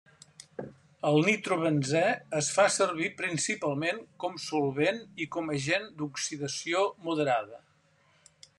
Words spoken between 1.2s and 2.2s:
nitrobenzè